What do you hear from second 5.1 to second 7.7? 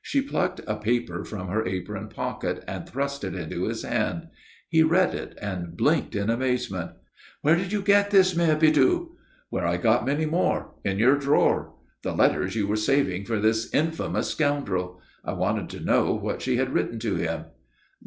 it, and blinked in amazement. "Where